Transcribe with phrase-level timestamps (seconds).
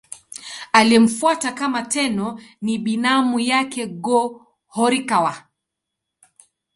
[0.73, 5.43] Aliyemfuata kama Tenno ni binamu yake Go-Horikawa.